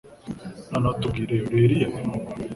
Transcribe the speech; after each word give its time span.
Noneho 0.71 0.95
tubwire 1.01 1.35
uri 1.49 1.57
Eliya? 1.65 1.87